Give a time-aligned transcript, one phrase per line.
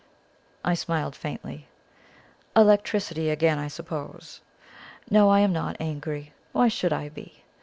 [0.65, 1.67] I smiled faintly.
[2.55, 4.41] "Electricity again, I suppose!
[5.11, 6.33] No, I am not angry.
[6.53, 7.43] Why should I be?